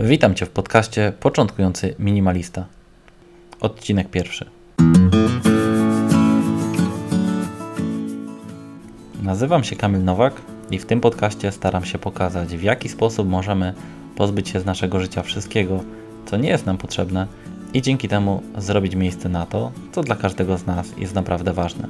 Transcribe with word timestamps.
Witam 0.00 0.34
Cię 0.34 0.46
w 0.46 0.50
podcaście 0.50 1.12
Początkujący 1.20 1.94
Minimalista. 1.98 2.66
Odcinek 3.60 4.10
pierwszy. 4.10 4.50
Nazywam 9.22 9.64
się 9.64 9.76
Kamil 9.76 10.04
Nowak 10.04 10.40
i 10.70 10.78
w 10.78 10.86
tym 10.86 11.00
podcaście 11.00 11.52
staram 11.52 11.84
się 11.84 11.98
pokazać, 11.98 12.56
w 12.56 12.62
jaki 12.62 12.88
sposób 12.88 13.28
możemy 13.28 13.74
pozbyć 14.16 14.48
się 14.48 14.60
z 14.60 14.64
naszego 14.64 15.00
życia 15.00 15.22
wszystkiego, 15.22 15.84
co 16.26 16.36
nie 16.36 16.48
jest 16.48 16.66
nam 16.66 16.78
potrzebne 16.78 17.26
i 17.74 17.82
dzięki 17.82 18.08
temu 18.08 18.42
zrobić 18.58 18.94
miejsce 18.94 19.28
na 19.28 19.46
to, 19.46 19.72
co 19.92 20.02
dla 20.02 20.16
każdego 20.16 20.58
z 20.58 20.66
nas 20.66 20.92
jest 20.98 21.14
naprawdę 21.14 21.52
ważne. 21.52 21.88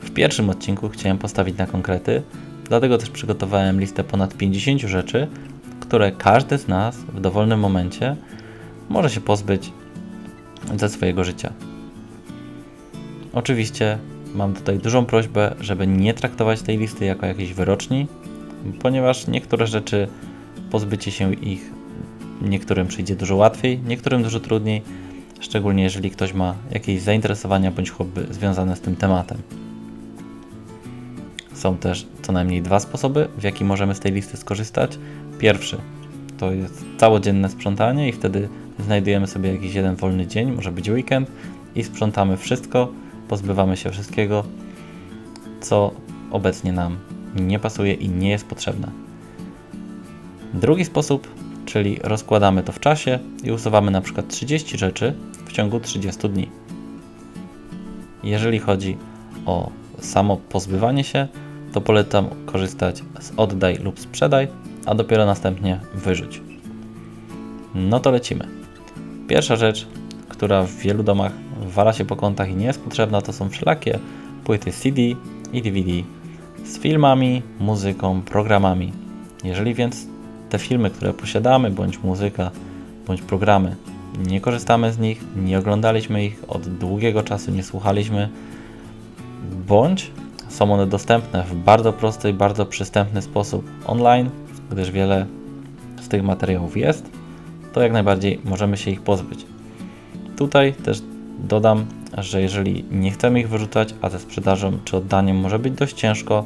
W 0.00 0.10
pierwszym 0.10 0.50
odcinku 0.50 0.88
chciałem 0.88 1.18
postawić 1.18 1.58
na 1.58 1.66
konkrety, 1.66 2.22
dlatego 2.68 2.98
też 2.98 3.10
przygotowałem 3.10 3.80
listę 3.80 4.04
ponad 4.04 4.36
50 4.36 4.80
rzeczy, 4.80 5.28
które 5.94 6.12
każdy 6.12 6.58
z 6.58 6.68
nas 6.68 6.96
w 6.96 7.20
dowolnym 7.20 7.60
momencie 7.60 8.16
może 8.88 9.10
się 9.10 9.20
pozbyć 9.20 9.72
ze 10.76 10.88
swojego 10.88 11.24
życia. 11.24 11.52
Oczywiście 13.32 13.98
mam 14.34 14.54
tutaj 14.54 14.78
dużą 14.78 15.06
prośbę, 15.06 15.54
żeby 15.60 15.86
nie 15.86 16.14
traktować 16.14 16.62
tej 16.62 16.78
listy 16.78 17.04
jako 17.04 17.26
jakiejś 17.26 17.52
wyroczni, 17.52 18.06
ponieważ 18.82 19.26
niektóre 19.26 19.66
rzeczy 19.66 20.08
pozbycie 20.70 21.10
się 21.10 21.34
ich 21.34 21.70
niektórym 22.42 22.86
przyjdzie 22.86 23.16
dużo 23.16 23.36
łatwiej, 23.36 23.78
niektórym 23.78 24.22
dużo 24.22 24.40
trudniej, 24.40 24.82
szczególnie 25.40 25.82
jeżeli 25.82 26.10
ktoś 26.10 26.32
ma 26.32 26.54
jakieś 26.70 27.02
zainteresowania 27.02 27.70
bądź 27.70 27.90
hobby 27.90 28.26
związane 28.30 28.76
z 28.76 28.80
tym 28.80 28.96
tematem. 28.96 29.38
Są 31.54 31.76
też 31.76 32.06
co 32.22 32.32
najmniej 32.32 32.62
dwa 32.62 32.80
sposoby, 32.80 33.28
w 33.38 33.42
jaki 33.42 33.64
możemy 33.64 33.94
z 33.94 34.00
tej 34.00 34.12
listy 34.12 34.36
skorzystać. 34.36 34.98
Pierwszy 35.38 35.76
to 36.38 36.52
jest 36.52 36.84
całodzienne 36.98 37.48
sprzątanie 37.48 38.08
i 38.08 38.12
wtedy 38.12 38.48
znajdujemy 38.78 39.26
sobie 39.26 39.52
jakiś 39.52 39.74
jeden 39.74 39.96
wolny 39.96 40.26
dzień, 40.26 40.52
może 40.52 40.72
być 40.72 40.90
weekend 40.90 41.30
i 41.74 41.84
sprzątamy 41.84 42.36
wszystko, 42.36 42.92
pozbywamy 43.28 43.76
się 43.76 43.90
wszystkiego, 43.90 44.44
co 45.60 45.90
obecnie 46.30 46.72
nam 46.72 46.98
nie 47.36 47.58
pasuje 47.58 47.92
i 47.92 48.08
nie 48.08 48.30
jest 48.30 48.46
potrzebne. 48.46 48.88
Drugi 50.54 50.84
sposób, 50.84 51.28
czyli 51.66 51.98
rozkładamy 52.02 52.62
to 52.62 52.72
w 52.72 52.80
czasie 52.80 53.18
i 53.44 53.52
usuwamy 53.52 53.90
na 53.90 54.00
przykład 54.00 54.28
30 54.28 54.78
rzeczy 54.78 55.14
w 55.46 55.52
ciągu 55.52 55.80
30 55.80 56.28
dni. 56.28 56.50
Jeżeli 58.24 58.58
chodzi 58.58 58.96
o 59.46 59.70
samo 59.98 60.36
pozbywanie 60.36 61.04
się, 61.04 61.28
to 61.72 61.80
polecam 61.80 62.28
korzystać 62.46 63.02
z 63.20 63.32
oddaj 63.36 63.76
lub 63.76 64.00
sprzedaj, 64.00 64.48
a 64.86 64.94
dopiero 64.94 65.26
następnie 65.26 65.80
wyrzuć. 65.94 66.42
No 67.74 68.00
to 68.00 68.10
lecimy. 68.10 68.48
Pierwsza 69.28 69.56
rzecz, 69.56 69.86
która 70.28 70.62
w 70.62 70.72
wielu 70.72 71.02
domach 71.02 71.32
wala 71.66 71.92
się 71.92 72.04
po 72.04 72.16
kątach 72.16 72.50
i 72.50 72.54
nie 72.54 72.66
jest 72.66 72.80
potrzebna, 72.80 73.22
to 73.22 73.32
są 73.32 73.48
wszelakie 73.48 73.98
płyty 74.44 74.72
CD 74.72 75.02
i 75.52 75.62
DVD 75.62 75.90
z 76.64 76.78
filmami, 76.78 77.42
muzyką, 77.60 78.22
programami. 78.22 78.92
Jeżeli 79.44 79.74
więc 79.74 80.06
te 80.50 80.58
filmy, 80.58 80.90
które 80.90 81.12
posiadamy, 81.12 81.70
bądź 81.70 82.02
muzyka, 82.02 82.50
bądź 83.06 83.22
programy, 83.22 83.76
nie 84.26 84.40
korzystamy 84.40 84.92
z 84.92 84.98
nich, 84.98 85.24
nie 85.36 85.58
oglądaliśmy 85.58 86.24
ich 86.24 86.44
od 86.48 86.68
długiego 86.68 87.22
czasu, 87.22 87.50
nie 87.50 87.62
słuchaliśmy, 87.62 88.28
bądź 89.68 90.10
są 90.48 90.72
one 90.72 90.86
dostępne 90.86 91.42
w 91.42 91.54
bardzo 91.54 91.92
prosty 91.92 92.30
i 92.30 92.32
bardzo 92.32 92.66
przystępny 92.66 93.22
sposób 93.22 93.70
online, 93.86 94.30
gdyż 94.74 94.90
wiele 94.90 95.26
z 96.00 96.08
tych 96.08 96.22
materiałów 96.22 96.76
jest, 96.76 97.10
to 97.72 97.82
jak 97.82 97.92
najbardziej 97.92 98.40
możemy 98.44 98.76
się 98.76 98.90
ich 98.90 99.02
pozbyć. 99.02 99.46
Tutaj 100.36 100.72
też 100.72 101.02
dodam, 101.38 101.86
że 102.18 102.42
jeżeli 102.42 102.84
nie 102.90 103.10
chcemy 103.10 103.40
ich 103.40 103.48
wyrzucać, 103.48 103.94
a 104.02 104.10
ze 104.10 104.18
sprzedażą 104.18 104.78
czy 104.84 104.96
oddaniem 104.96 105.36
może 105.36 105.58
być 105.58 105.74
dość 105.74 105.96
ciężko, 105.96 106.44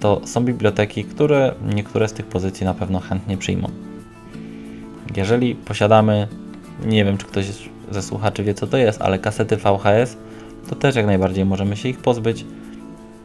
to 0.00 0.20
są 0.24 0.44
biblioteki, 0.44 1.04
które 1.04 1.54
niektóre 1.74 2.08
z 2.08 2.12
tych 2.12 2.26
pozycji 2.26 2.66
na 2.66 2.74
pewno 2.74 3.00
chętnie 3.00 3.36
przyjmą. 3.36 3.68
Jeżeli 5.16 5.54
posiadamy, 5.54 6.28
nie 6.86 7.04
wiem 7.04 7.18
czy 7.18 7.26
ktoś 7.26 7.46
ze 7.90 8.02
słuchaczy 8.02 8.44
wie 8.44 8.54
co 8.54 8.66
to 8.66 8.76
jest, 8.76 9.02
ale 9.02 9.18
kasety 9.18 9.56
VHS, 9.56 10.16
to 10.68 10.74
też 10.74 10.96
jak 10.96 11.06
najbardziej 11.06 11.44
możemy 11.44 11.76
się 11.76 11.88
ich 11.88 11.98
pozbyć 11.98 12.44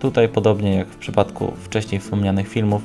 Tutaj, 0.03 0.29
podobnie 0.29 0.75
jak 0.75 0.87
w 0.87 0.97
przypadku 0.97 1.53
wcześniej 1.63 2.01
wspomnianych 2.01 2.47
filmów, 2.47 2.81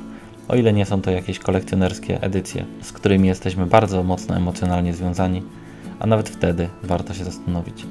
o 0.49 0.55
ile 0.55 0.73
nie 0.73 0.85
są 0.85 1.01
to 1.01 1.11
jakieś 1.11 1.39
kolekcjonerskie 1.39 2.21
edycje, 2.21 2.65
z 2.81 2.91
którymi 2.91 3.27
jesteśmy 3.27 3.65
bardzo 3.65 4.03
mocno 4.03 4.35
emocjonalnie 4.35 4.93
związani, 4.93 5.43
a 5.99 6.07
nawet 6.07 6.29
wtedy 6.29 6.69
warto 6.83 7.13
się 7.13 7.25
zastanowić. 7.25 7.85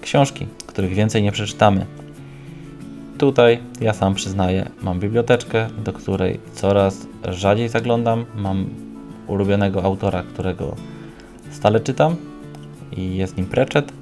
Książki, 0.00 0.46
których 0.66 0.94
więcej 0.94 1.22
nie 1.22 1.32
przeczytamy. 1.32 1.86
Tutaj 3.18 3.58
ja 3.80 3.92
sam 3.92 4.14
przyznaję, 4.14 4.70
mam 4.82 5.00
biblioteczkę, 5.00 5.68
do 5.84 5.92
której 5.92 6.40
coraz 6.54 7.06
rzadziej 7.28 7.68
zaglądam. 7.68 8.24
Mam 8.36 8.68
ulubionego 9.26 9.84
autora, 9.84 10.22
którego 10.22 10.76
stale 11.50 11.80
czytam 11.80 12.16
i 12.92 13.16
jest 13.16 13.36
nim 13.36 13.46
Prechet 13.46 13.92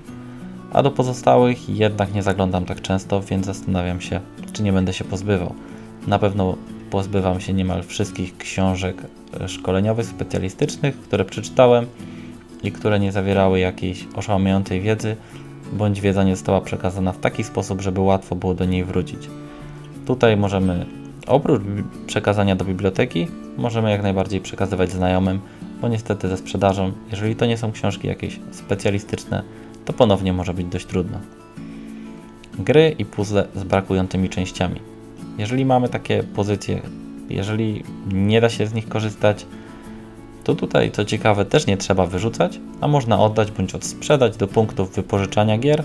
a 0.72 0.82
do 0.82 0.91
pozostałych 0.91 1.69
jednak 1.69 2.15
nie 2.15 2.22
zaglądam 2.22 2.65
tak 2.65 2.82
często, 2.82 3.20
więc 3.22 3.47
zastanawiam 3.47 4.00
się, 4.00 4.20
czy 4.53 4.62
nie 4.62 4.72
będę 4.72 4.92
się 4.92 5.04
pozbywał. 5.04 5.54
Na 6.06 6.19
pewno 6.19 6.56
pozbywam 6.91 7.41
się 7.41 7.53
niemal 7.53 7.82
wszystkich 7.82 8.37
książek 8.37 9.03
szkoleniowych, 9.47 10.06
specjalistycznych, 10.06 11.00
które 11.00 11.25
przeczytałem 11.25 11.87
i 12.62 12.72
które 12.72 13.00
nie 13.00 13.12
zawierały 13.12 13.59
jakiejś 13.59 14.06
oszałamiającej 14.15 14.81
wiedzy, 14.81 15.16
bądź 15.72 16.00
wiedza 16.00 16.25
nie 16.25 16.37
została 16.37 16.60
przekazana 16.60 17.12
w 17.12 17.19
taki 17.19 17.44
sposób, 17.44 17.81
żeby 17.81 18.00
łatwo 18.00 18.37
było 18.37 18.54
do 18.54 18.65
niej 18.65 18.84
wrócić. 18.84 19.28
Tutaj 20.06 20.37
możemy, 20.37 20.87
oprócz 21.27 21.62
przekazania 22.06 22.56
do 22.56 22.65
biblioteki, 22.65 23.28
możemy 23.56 23.91
jak 23.91 24.03
najbardziej 24.03 24.41
przekazywać 24.41 24.91
znajomym, 24.91 25.41
bo 25.81 25.88
niestety 25.88 26.28
ze 26.28 26.37
sprzedażą, 26.37 26.93
jeżeli 27.10 27.37
to 27.37 27.47
nie 27.47 27.56
są 27.56 27.72
książki 27.72 28.09
jakieś 28.09 28.41
specjalistyczne, 28.50 29.43
to 29.84 29.93
ponownie 29.93 30.32
może 30.32 30.54
być 30.54 30.66
dość 30.66 30.87
trudno. 30.87 31.19
Gry 32.59 32.94
i 32.98 33.04
puzzle 33.04 33.48
z 33.54 33.65
brakującymi 33.65 34.28
częściami. 34.28 34.81
Jeżeli 35.38 35.65
mamy 35.65 35.88
takie 35.88 36.22
pozycje, 36.22 36.81
jeżeli 37.31 37.84
nie 38.12 38.41
da 38.41 38.49
się 38.49 38.66
z 38.66 38.75
nich 38.75 38.88
korzystać, 38.88 39.47
to 40.44 40.54
tutaj, 40.54 40.91
co 40.91 41.04
ciekawe, 41.04 41.44
też 41.44 41.66
nie 41.66 41.76
trzeba 41.76 42.06
wyrzucać, 42.06 42.60
a 42.81 42.88
można 42.88 43.21
oddać 43.21 43.50
bądź 43.50 43.75
odsprzedać 43.75 44.37
do 44.37 44.47
punktów 44.47 44.94
wypożyczania 44.94 45.59
gier, 45.59 45.84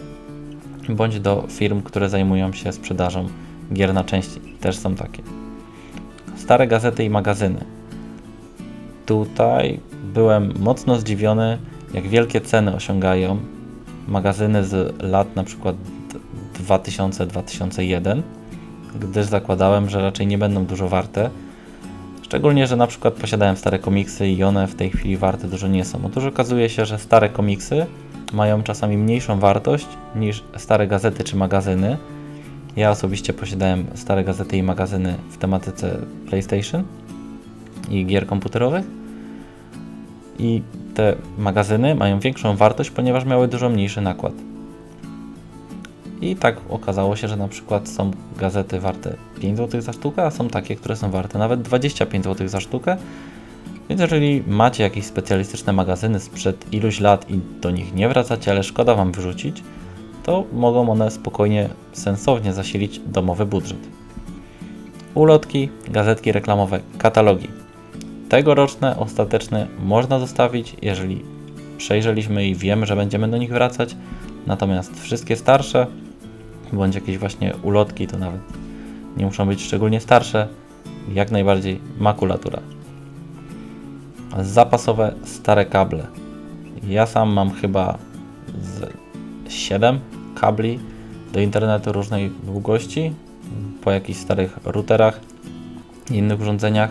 bądź 0.90 1.20
do 1.20 1.46
firm, 1.50 1.82
które 1.82 2.10
zajmują 2.10 2.54
się 2.54 2.72
sprzedażą 2.72 3.28
gier 3.74 3.94
na 3.94 4.04
części. 4.04 4.40
Też 4.60 4.78
są 4.78 4.96
takie. 4.96 5.24
Stare 6.36 6.68
gazety 6.68 7.04
i 7.04 7.10
magazyny. 7.10 7.66
Tutaj 9.06 9.80
byłem 10.14 10.54
mocno 10.60 11.00
zdziwiony, 11.00 11.58
jak 11.94 12.08
wielkie 12.08 12.42
ceny 12.42 12.76
osiągają 12.76 13.38
magazyny 14.08 14.66
z 14.66 15.02
lat 15.04 15.36
na 15.36 15.44
przykład 15.44 15.76
2000-2001, 16.68 18.22
gdyż 19.00 19.26
zakładałem, 19.26 19.90
że 19.90 20.02
raczej 20.02 20.28
nie 20.28 20.38
będą 20.38 20.66
dużo 20.66 20.90
warte. 20.90 21.30
Szczególnie, 22.22 22.68
że 22.68 22.76
na 22.76 22.88
przykład 22.88 23.14
posiadałem 23.14 23.58
stare 23.58 23.80
komiksy 23.80 24.28
i 24.28 24.44
one 24.44 24.68
w 24.68 24.76
tej 24.76 24.90
chwili 24.90 25.18
warte 25.18 25.48
dużo 25.48 25.68
nie 25.68 25.86
są. 25.86 26.00
Otóż 26.06 26.26
okazuje 26.26 26.70
się, 26.70 26.86
że 26.86 27.00
stare 27.00 27.30
komiksy 27.30 27.86
mają 28.34 28.64
czasami 28.64 28.98
mniejszą 28.98 29.40
wartość 29.40 29.88
niż 30.16 30.44
stare 30.58 30.88
gazety 30.88 31.24
czy 31.24 31.36
magazyny. 31.36 31.98
Ja 32.76 32.92
osobiście 32.92 33.34
posiadałem 33.34 33.86
stare 33.96 34.24
gazety 34.24 34.58
i 34.58 34.64
magazyny 34.64 35.16
w 35.30 35.38
tematyce 35.38 35.98
PlayStation 36.30 36.84
i 37.90 38.06
gier 38.06 38.28
komputerowych. 38.28 38.86
I 40.40 40.62
te 40.94 41.16
magazyny 41.38 41.96
mają 41.96 42.20
większą 42.20 42.56
wartość, 42.56 42.90
ponieważ 42.90 43.26
miały 43.26 43.48
dużo 43.48 43.70
mniejszy 43.70 44.02
nakład. 44.02 44.53
I 46.24 46.36
tak 46.36 46.58
okazało 46.70 47.16
się, 47.16 47.28
że 47.28 47.38
na 47.38 47.48
przykład 47.48 47.90
są 47.90 48.12
gazety 48.38 48.80
warte 48.80 49.16
5 49.40 49.58
zł 49.58 49.82
za 49.82 49.94
sztukę, 49.94 50.24
a 50.24 50.32
są 50.32 50.48
takie, 50.48 50.76
które 50.76 50.96
są 50.96 51.12
warte 51.12 51.40
nawet 51.40 51.62
25 51.62 52.26
zł 52.26 52.48
za 52.48 52.60
sztukę. 52.60 52.98
Więc 53.90 54.02
jeżeli 54.02 54.44
macie 54.48 54.84
jakieś 54.84 55.06
specjalistyczne 55.06 55.74
magazyny 55.74 56.20
sprzed 56.20 56.74
iluś 56.74 57.00
lat 57.00 57.32
i 57.32 57.40
do 57.62 57.72
nich 57.72 57.94
nie 57.94 58.10
wracacie, 58.10 58.52
ale 58.52 58.64
szkoda 58.64 58.96
Wam 58.96 59.12
wyrzucić, 59.12 59.64
to 60.24 60.44
mogą 60.54 60.90
one 60.90 61.12
spokojnie, 61.12 61.70
sensownie 61.94 62.54
zasilić 62.54 63.00
domowy 63.00 63.46
budżet. 63.46 63.88
Ulotki, 65.14 65.70
gazetki 65.88 66.32
reklamowe, 66.32 66.80
katalogi 66.98 67.48
tegoroczne, 68.34 68.98
ostateczne 68.98 69.68
można 69.80 70.20
zostawić, 70.20 70.76
jeżeli 70.82 71.22
przejrzeliśmy 71.78 72.48
i 72.48 72.56
wiemy, 72.56 72.86
że 72.86 72.96
będziemy 72.96 73.28
do 73.28 73.38
nich 73.38 73.50
wracać. 73.50 73.96
Natomiast 74.48 75.02
wszystkie 75.02 75.36
starsze, 75.36 75.88
bądź 76.74 76.96
jakieś 76.96 77.18
właśnie 77.18 77.54
ulotki, 77.64 78.08
to 78.08 78.18
nawet 78.18 78.42
nie 79.18 79.26
muszą 79.26 79.48
być 79.48 79.64
szczególnie 79.64 80.00
starsze, 80.00 80.48
jak 81.14 81.32
najbardziej 81.32 81.80
makulatura. 81.98 82.60
Zapasowe 84.42 85.14
stare 85.24 85.66
kable. 85.66 86.08
Ja 86.88 87.06
sam 87.06 87.34
mam 87.34 87.52
chyba 87.52 87.98
z 88.62 88.92
7 89.52 90.00
kabli 90.36 90.80
do 91.34 91.40
internetu 91.40 91.92
różnej 91.92 92.32
długości 92.44 93.14
po 93.84 93.92
jakichś 93.92 94.20
starych 94.20 94.60
routerach 94.66 95.20
i 96.12 96.18
innych 96.18 96.42
urządzeniach 96.42 96.90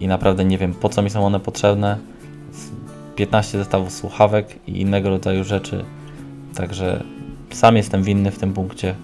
i 0.00 0.08
naprawdę 0.08 0.44
nie 0.44 0.58
wiem 0.58 0.74
po 0.74 0.88
co 0.88 1.02
mi 1.02 1.10
są 1.10 1.26
one 1.26 1.40
potrzebne. 1.40 1.98
15 3.16 3.58
zestawów 3.58 3.92
słuchawek 3.92 4.58
i 4.66 4.80
innego 4.80 5.08
rodzaju 5.08 5.44
rzeczy. 5.44 5.84
Także 6.54 7.04
sam 7.50 7.76
jestem 7.76 8.02
winny 8.02 8.30
w 8.30 8.38
tym 8.38 8.52
punkcie. 8.52 8.94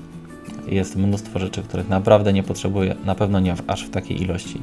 Jest 0.66 0.96
mnóstwo 0.96 1.38
rzeczy, 1.38 1.62
których 1.62 1.88
naprawdę 1.88 2.32
nie 2.32 2.42
potrzebuję, 2.42 2.94
na 3.04 3.14
pewno 3.14 3.40
nie 3.40 3.56
w, 3.56 3.62
aż 3.66 3.84
w 3.84 3.90
takiej 3.90 4.22
ilości. 4.22 4.60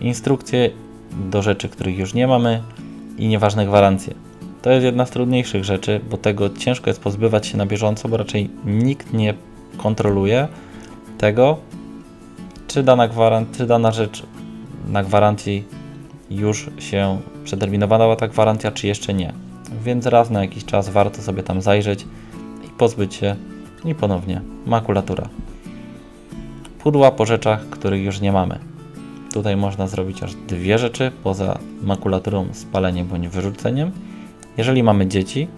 Instrukcje 0.00 0.70
do 1.30 1.42
rzeczy, 1.42 1.68
których 1.68 1.98
już 1.98 2.14
nie 2.14 2.26
mamy 2.26 2.62
i 3.18 3.28
nieważne 3.28 3.66
gwarancje. 3.66 4.14
To 4.62 4.70
jest 4.70 4.84
jedna 4.84 5.06
z 5.06 5.10
trudniejszych 5.10 5.64
rzeczy, 5.64 6.00
bo 6.10 6.16
tego 6.16 6.50
ciężko 6.50 6.90
jest 6.90 7.00
pozbywać 7.00 7.46
się 7.46 7.56
na 7.56 7.66
bieżąco, 7.66 8.08
bo 8.08 8.16
raczej 8.16 8.50
nikt 8.64 9.12
nie 9.12 9.34
kontroluje 9.76 10.48
tego, 11.18 11.58
czy 12.68 12.82
dana, 12.82 13.08
gwaran- 13.08 13.44
czy 13.56 13.66
dana 13.66 13.92
rzecz 13.92 14.22
na 14.88 15.04
gwarancji 15.04 15.64
już 16.30 16.70
się 16.78 17.20
przeterminowała 17.44 18.16
ta 18.16 18.28
gwarancja, 18.28 18.72
czy 18.72 18.86
jeszcze 18.86 19.14
nie. 19.14 19.32
Więc 19.84 20.06
raz 20.06 20.30
na 20.30 20.42
jakiś 20.42 20.64
czas 20.64 20.88
warto 20.88 21.22
sobie 21.22 21.42
tam 21.42 21.62
zajrzeć 21.62 22.06
pozbyć 22.78 23.14
się 23.14 23.36
i 23.84 23.94
ponownie 23.94 24.40
makulatura. 24.66 25.28
Pudła 26.78 27.10
po 27.10 27.26
rzeczach, 27.26 27.68
których 27.70 28.02
już 28.02 28.20
nie 28.20 28.32
mamy. 28.32 28.58
Tutaj 29.32 29.56
można 29.56 29.86
zrobić 29.86 30.22
aż 30.22 30.34
dwie 30.34 30.78
rzeczy 30.78 31.12
poza 31.22 31.58
makulaturą, 31.82 32.46
spaleniem 32.52 33.06
bądź 33.06 33.28
wyrzuceniem. 33.28 33.90
Jeżeli 34.56 34.82
mamy 34.82 35.06
dzieci, 35.06 35.48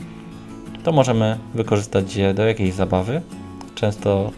to 0.84 0.92
możemy 0.92 1.38
wykorzystać 1.54 2.16
je 2.16 2.34
do 2.34 2.44
jakiejś 2.44 2.74
zabawy. 2.74 3.22
Często 3.74 4.30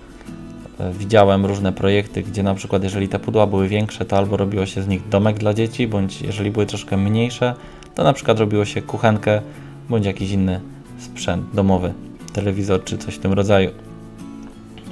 e, 0.81 0.93
widziałem 0.93 1.47
różne 1.47 1.73
projekty, 1.73 2.23
gdzie 2.23 2.43
na 2.43 2.55
przykład 2.55 2.83
jeżeli 2.83 3.09
te 3.09 3.19
pudła 3.19 3.47
były 3.47 3.69
większe, 3.69 4.05
to 4.05 4.19
albo 4.19 4.37
robiło 4.37 4.67
się 4.67 4.83
z 4.83 4.89
nich 4.89 5.09
domek 5.09 5.39
dla 5.39 5.55
dzieci, 5.55 5.87
bądź 5.87 6.23
jeżeli 6.23 6.51
były 6.51 6.67
troszkę 6.67 6.97
mniejsze, 6.97 7.55
to 7.95 8.05
na 8.05 8.13
przykład 8.13 8.39
robiło 8.39 8.65
się 8.65 8.83
kuchenkę 8.83 9.43
bądź 9.89 10.07
jakiś 10.07 10.31
inny 10.31 10.61
sprzęt 10.99 11.45
domowy, 11.55 11.95
telewizor 12.39 12.85
czy 12.85 12.99
coś 12.99 13.15
w 13.15 13.19
tym 13.19 13.33
rodzaju. 13.33 13.71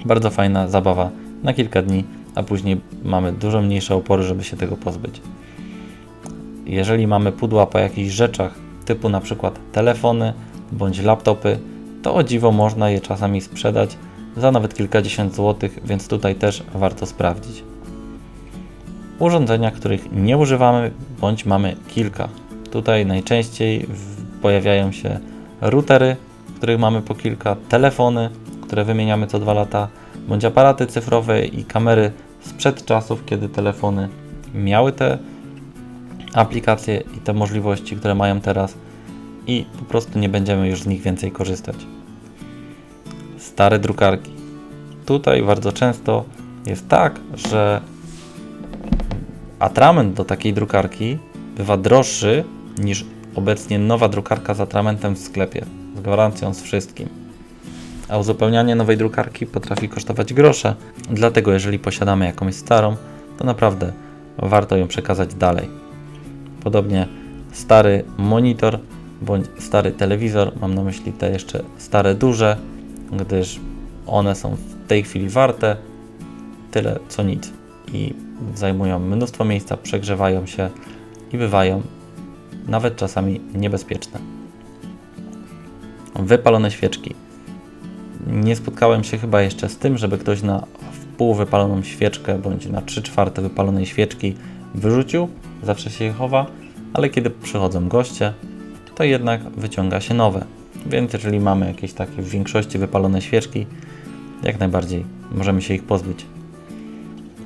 Bardzo 0.05 0.31
fajna 0.31 0.69
zabawa 0.69 1.11
na 1.43 1.55
kilka 1.55 1.83
dni, 1.83 2.05
a 2.35 2.43
później 2.43 2.81
mamy 3.05 3.33
dużo 3.33 3.63
mniejsze 3.63 3.95
opory, 3.95 4.23
żeby 4.23 4.45
się 4.45 4.57
tego 4.57 4.77
pozbyć. 4.77 5.21
Jeżeli 6.65 7.07
mamy 7.07 7.33
pudła 7.33 7.67
po 7.67 7.79
jakichś 7.79 8.15
rzeczach, 8.15 8.55
typu 8.85 9.09
na 9.09 9.21
przykład 9.21 9.59
telefony 9.73 10.33
bądź 10.73 11.03
laptopy, 11.03 11.59
to 12.03 12.15
o 12.15 12.23
dziwo 12.23 12.53
można 12.53 12.91
je 12.91 13.01
czasami 13.01 13.41
sprzedać 13.41 13.97
za 14.37 14.51
nawet 14.51 14.75
kilkadziesiąt 14.75 15.35
złotych, 15.35 15.79
więc 15.85 16.09
tutaj 16.09 16.35
też 16.35 16.63
warto 16.75 17.07
sprawdzić. 17.07 17.65
Urządzenia, 19.19 19.71
których 19.71 20.13
nie 20.13 20.37
używamy 20.39 20.91
bądź 21.21 21.47
mamy 21.47 21.77
kilka. 21.89 22.29
Tutaj 22.71 23.07
najczęściej 23.07 23.87
pojawiają 24.43 24.93
się 24.93 25.19
routery, 25.61 26.17
których 26.57 26.79
mamy 26.79 27.03
po 27.03 27.15
kilka, 27.15 27.57
telefony, 27.69 28.31
które 28.63 28.85
wymieniamy 28.85 29.27
co 29.27 29.39
dwa 29.39 29.53
lata, 29.53 29.89
bądź 30.29 30.45
aparaty 30.45 30.87
cyfrowe 30.87 31.47
i 31.47 31.65
kamery 31.65 32.13
sprzed 32.41 32.85
czasów, 32.85 33.25
kiedy 33.25 33.49
telefony 33.49 34.09
miały 34.55 34.93
te 34.93 35.19
aplikacje 36.35 37.03
i 37.17 37.21
te 37.21 37.33
możliwości, 37.33 37.97
które 37.97 38.15
mają 38.15 38.41
teraz 38.41 38.75
i 39.47 39.65
po 39.79 39.85
prostu 39.85 40.19
nie 40.19 40.29
będziemy 40.29 40.69
już 40.69 40.83
z 40.83 40.87
nich 40.87 41.03
więcej 41.03 41.33
korzystać. 41.33 41.77
Stare 43.39 43.79
drukarki. 43.79 44.31
Tutaj 45.07 45.43
bardzo 45.43 45.73
często 45.73 46.25
jest 46.67 46.89
tak, 46.89 47.21
że 47.35 47.81
atrament 49.59 50.15
do 50.15 50.25
takiej 50.25 50.53
drukarki 50.53 51.19
bywa 51.57 51.77
droższy 51.77 52.45
niż 52.79 53.05
obecnie 53.35 53.79
nowa 53.79 54.09
drukarka 54.09 54.55
z 54.55 54.61
atramentem 54.61 55.15
w 55.15 55.19
sklepie, 55.19 55.67
z 55.97 56.01
gwarancją 56.01 56.55
z 56.55 56.63
wszystkim. 56.63 57.09
A 58.09 58.19
uzupełnianie 58.19 58.75
nowej 58.75 58.97
drukarki 58.97 59.47
potrafi 59.47 59.89
kosztować 59.89 60.35
grosze, 60.35 60.75
dlatego 61.11 61.53
jeżeli 61.53 61.79
posiadamy 61.79 62.27
jakąś 62.27 62.55
starą, 62.55 62.97
to 63.39 63.45
naprawdę 63.45 63.93
warto 64.39 64.77
ją 64.77 64.89
przekazać 64.89 65.35
dalej. 65.35 65.69
Podobnie 66.63 67.09
stary 67.53 68.05
monitor 68.19 68.79
bądź 69.23 69.47
stary 69.59 69.93
telewizor, 69.93 70.53
mam 70.61 70.75
na 70.75 70.83
myśli 70.83 71.13
te 71.13 71.31
jeszcze 71.31 71.63
stare 71.79 72.15
duże, 72.15 72.57
gdyż 73.13 73.61
one 74.07 74.35
są 74.35 74.55
w 74.55 74.89
tej 74.89 75.03
chwili 75.03 75.29
warte 75.29 75.77
tyle 76.71 76.99
co 77.09 77.23
nic 77.23 77.53
i 77.93 78.15
zajmują 78.55 78.99
mnóstwo 78.99 79.45
miejsca, 79.45 79.77
przegrzewają 79.77 80.47
się 80.47 80.71
i 81.33 81.39
bywają 81.39 81.83
nawet 82.69 82.97
czasami 82.97 83.41
niebezpieczne. 83.55 84.36
Wypalone 86.19 86.71
świeczki. 86.71 87.15
Nie 88.27 88.57
spotkałem 88.57 89.05
się 89.05 89.19
chyba 89.19 89.43
jeszcze 89.43 89.69
z 89.69 89.79
tym, 89.79 89.99
żeby 89.99 90.19
ktoś 90.19 90.43
na 90.43 90.67
pół 91.19 91.35
wypaloną 91.35 91.83
świeczkę 91.83 92.39
bądź 92.39 92.67
na 92.67 92.83
3 92.83 93.03
czwarte 93.03 93.43
wypalonej 93.43 93.87
świeczki 93.87 94.35
wyrzucił, 94.75 95.29
zawsze 95.63 95.91
się 95.91 96.05
je 96.05 96.13
chowa, 96.13 96.47
ale 96.95 97.09
kiedy 97.09 97.31
przychodzą 97.31 97.89
goście, 97.89 98.33
to 98.95 99.05
jednak 99.05 99.51
wyciąga 99.51 100.01
się 100.01 100.15
nowe. 100.15 100.45
Więc 100.87 101.13
jeżeli 101.13 101.41
mamy 101.41 101.67
jakieś 101.67 101.93
takie 101.93 102.23
w 102.23 102.29
większości 102.29 102.79
wypalone 102.79 103.23
świeczki, 103.23 103.67
jak 104.43 104.61
najbardziej 104.61 105.05
możemy 105.33 105.63
się 105.63 105.75
ich 105.75 105.85
pozbyć. 105.85 106.27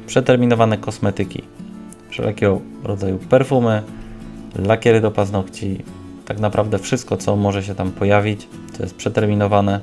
Przeterminowane 0.06 0.78
kosmetyki, 0.78 1.42
wszelkiego 2.08 2.60
rodzaju 2.84 3.18
perfumy, 3.18 3.82
lakiery 4.58 5.00
do 5.00 5.10
paznokci, 5.10 5.82
tak 6.30 6.40
naprawdę 6.40 6.78
wszystko, 6.78 7.16
co 7.16 7.36
może 7.36 7.62
się 7.62 7.74
tam 7.74 7.92
pojawić, 7.92 8.48
co 8.72 8.82
jest 8.82 8.94
przeterminowane, 8.94 9.80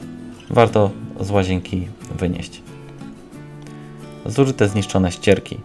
warto 0.49 0.91
z 1.19 1.31
łazienki 1.31 1.88
wynieść. 2.19 2.61
Zużyte 4.25 4.67
zniszczone 4.67 5.11
ścierki. 5.11 5.57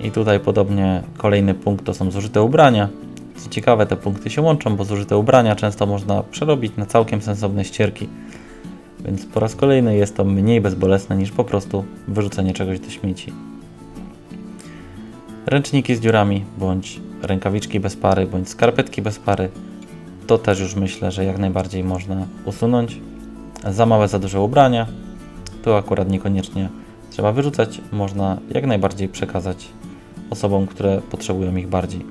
I 0.00 0.10
tutaj 0.10 0.40
podobnie 0.40 1.02
kolejny 1.16 1.54
punkt 1.54 1.84
to 1.84 1.94
są 1.94 2.10
zużyte 2.10 2.42
ubrania. 2.42 2.88
Co 3.36 3.50
ciekawe, 3.50 3.86
te 3.86 3.96
punkty 3.96 4.30
się 4.30 4.42
łączą, 4.42 4.76
bo 4.76 4.84
zużyte 4.84 5.16
ubrania 5.16 5.56
często 5.56 5.86
można 5.86 6.22
przerobić 6.22 6.76
na 6.76 6.86
całkiem 6.86 7.22
sensowne 7.22 7.64
ścierki. 7.64 8.08
Więc 9.00 9.26
po 9.26 9.40
raz 9.40 9.56
kolejny 9.56 9.96
jest 9.96 10.16
to 10.16 10.24
mniej 10.24 10.60
bezbolesne 10.60 11.16
niż 11.16 11.30
po 11.30 11.44
prostu 11.44 11.84
wyrzucenie 12.08 12.52
czegoś 12.52 12.80
do 12.80 12.90
śmieci. 12.90 13.32
Ręczniki 15.46 15.96
z 15.96 16.00
dziurami, 16.00 16.44
bądź 16.58 17.00
rękawiczki 17.22 17.80
bez 17.80 17.96
pary, 17.96 18.26
bądź 18.26 18.48
skarpetki 18.48 19.02
bez 19.02 19.18
pary, 19.18 19.48
to 20.26 20.38
też 20.38 20.60
już 20.60 20.74
myślę, 20.74 21.12
że 21.12 21.24
jak 21.24 21.38
najbardziej 21.38 21.84
można 21.84 22.26
usunąć. 22.44 23.00
Za 23.70 23.86
małe, 23.86 24.08
za 24.08 24.18
duże 24.18 24.40
ubrania, 24.40 24.86
to 25.62 25.78
akurat 25.78 26.10
niekoniecznie 26.10 26.68
trzeba 27.10 27.32
wyrzucać, 27.32 27.80
można 27.92 28.36
jak 28.50 28.66
najbardziej 28.66 29.08
przekazać 29.08 29.68
osobom, 30.30 30.66
które 30.66 31.00
potrzebują 31.10 31.56
ich 31.56 31.68
bardziej. 31.68 32.04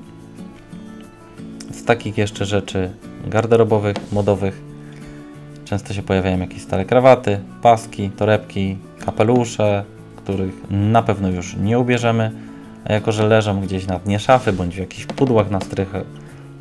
Z 1.71 1.85
takich 1.85 2.17
jeszcze 2.17 2.45
rzeczy 2.45 2.89
garderobowych, 3.27 3.95
modowych, 4.11 4.61
często 5.65 5.93
się 5.93 6.03
pojawiają 6.03 6.39
jakieś 6.39 6.61
stare 6.61 6.85
krawaty, 6.85 7.39
paski, 7.61 8.09
torebki, 8.09 8.77
kapelusze, 9.05 9.83
których 10.15 10.53
na 10.69 11.03
pewno 11.03 11.29
już 11.29 11.55
nie 11.55 11.79
ubierzemy 11.79 12.31
a 12.85 12.93
jako, 12.93 13.11
że 13.11 13.27
leżą 13.27 13.61
gdzieś 13.61 13.87
na 13.87 13.99
dnie 13.99 14.19
szafy 14.19 14.53
bądź 14.53 14.75
w 14.75 14.79
jakichś 14.79 15.05
pudłach 15.05 15.51
na 15.51 15.61
strychy, 15.61 16.03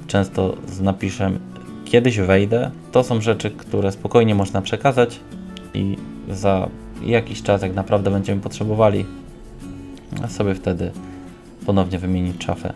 często 0.06 0.56
z 0.68 0.80
napiszem 0.80 1.38
kiedyś 1.84 2.18
wejdę, 2.18 2.70
to 2.92 3.04
są 3.04 3.20
rzeczy, 3.20 3.50
które 3.50 3.92
spokojnie 3.92 4.34
można 4.34 4.62
przekazać 4.62 5.20
i 5.74 5.96
za 6.30 6.68
jakiś 7.02 7.42
czas, 7.42 7.62
jak 7.62 7.74
naprawdę 7.74 8.10
będziemy 8.10 8.40
potrzebowali, 8.40 9.04
sobie 10.28 10.54
wtedy 10.54 10.90
ponownie 11.66 11.98
wymienić 11.98 12.44
szafę. 12.44 12.72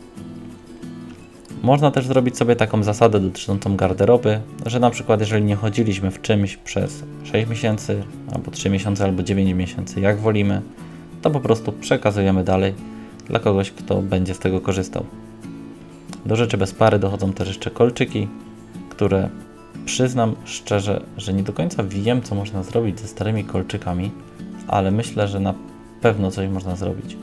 Można 1.62 1.90
też 1.90 2.06
zrobić 2.06 2.36
sobie 2.36 2.56
taką 2.56 2.82
zasadę 2.82 3.20
dotyczącą 3.20 3.76
garderoby, 3.76 4.40
że 4.66 4.80
na 4.80 4.90
przykład 4.90 5.20
jeżeli 5.20 5.44
nie 5.44 5.56
chodziliśmy 5.56 6.10
w 6.10 6.22
czymś 6.22 6.56
przez 6.56 7.04
6 7.24 7.48
miesięcy, 7.48 8.02
albo 8.32 8.50
3 8.50 8.70
miesiące, 8.70 9.04
albo 9.04 9.22
9 9.22 9.52
miesięcy, 9.52 10.00
jak 10.00 10.18
wolimy, 10.18 10.62
to 11.22 11.30
po 11.30 11.40
prostu 11.40 11.72
przekazujemy 11.72 12.44
dalej 12.44 12.74
dla 13.26 13.38
kogoś, 13.38 13.70
kto 13.70 14.02
będzie 14.02 14.34
z 14.34 14.38
tego 14.38 14.60
korzystał. 14.60 15.04
Do 16.26 16.36
rzeczy 16.36 16.58
bez 16.58 16.72
pary 16.72 16.98
dochodzą 16.98 17.32
też 17.32 17.48
jeszcze 17.48 17.70
kolczyki, 17.70 18.28
które 18.90 19.28
przyznam 19.84 20.36
szczerze, 20.44 21.02
że 21.16 21.32
nie 21.32 21.42
do 21.42 21.52
końca 21.52 21.82
wiem, 21.82 22.22
co 22.22 22.34
można 22.34 22.62
zrobić 22.62 23.00
ze 23.00 23.08
starymi 23.08 23.44
kolczykami, 23.44 24.10
ale 24.68 24.90
myślę, 24.90 25.28
że 25.28 25.40
na 25.40 25.54
pewno 26.00 26.30
coś 26.30 26.48
można 26.48 26.76
zrobić. 26.76 27.16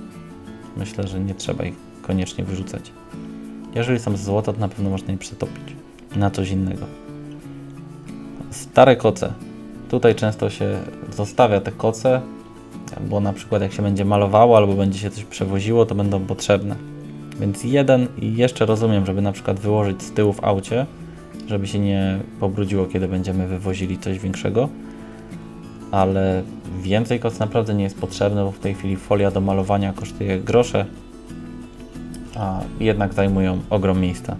Myślę, 0.77 1.07
że 1.07 1.19
nie 1.19 1.35
trzeba 1.35 1.63
ich 1.63 1.75
koniecznie 2.01 2.43
wyrzucać. 2.43 2.91
Jeżeli 3.75 3.99
są 3.99 4.17
z 4.17 4.23
złota, 4.23 4.53
to 4.53 4.59
na 4.59 4.67
pewno 4.67 4.89
można 4.89 5.11
je 5.11 5.17
przetopić 5.17 5.75
na 6.15 6.31
coś 6.31 6.49
innego. 6.49 6.85
Stare 8.51 8.95
koce. 8.95 9.33
Tutaj 9.89 10.15
często 10.15 10.49
się 10.49 10.79
zostawia 11.15 11.61
te 11.61 11.71
koce, 11.71 12.21
bo 13.09 13.19
na 13.19 13.33
przykład 13.33 13.61
jak 13.61 13.73
się 13.73 13.83
będzie 13.83 14.05
malowało 14.05 14.57
albo 14.57 14.73
będzie 14.73 14.99
się 14.99 15.09
coś 15.09 15.23
przewoziło, 15.23 15.85
to 15.85 15.95
będą 15.95 16.25
potrzebne. 16.25 16.94
Więc 17.39 17.63
jeden 17.63 18.07
i 18.21 18.35
jeszcze 18.35 18.65
rozumiem, 18.65 19.05
żeby 19.05 19.21
na 19.21 19.31
przykład 19.31 19.59
wyłożyć 19.59 20.03
z 20.03 20.11
tyłu 20.11 20.33
w 20.33 20.43
aucie, 20.43 20.85
żeby 21.47 21.67
się 21.67 21.79
nie 21.79 22.19
pobrudziło, 22.39 22.85
kiedy 22.85 23.07
będziemy 23.07 23.47
wywozili 23.47 23.97
coś 23.97 24.19
większego. 24.19 24.69
Ale 25.91 26.43
więcej 26.81 27.19
koc 27.19 27.39
naprawdę 27.39 27.73
nie 27.73 27.83
jest 27.83 27.99
potrzebne, 27.99 28.43
bo 28.43 28.51
w 28.51 28.59
tej 28.59 28.73
chwili 28.73 28.95
folia 28.95 29.31
do 29.31 29.41
malowania 29.41 29.93
kosztuje 29.93 30.39
grosze, 30.39 30.85
a 32.35 32.61
jednak 32.79 33.13
zajmują 33.13 33.59
ogrom 33.69 34.01
miejsca. 34.01 34.35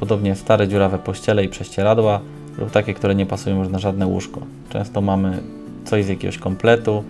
Podobnie 0.00 0.34
stare 0.34 0.68
dziurawe 0.68 0.98
pościele 0.98 1.44
i 1.44 1.48
prześcieradła 1.48 2.20
lub 2.58 2.70
takie, 2.70 2.94
które 2.94 3.14
nie 3.14 3.26
pasują 3.26 3.58
już 3.58 3.68
na 3.68 3.78
żadne 3.78 4.06
łóżko. 4.06 4.40
Często 4.70 5.00
mamy 5.00 5.42
coś 5.84 6.04
z 6.04 6.08
jakiegoś 6.08 6.38
kompletu 6.38 7.04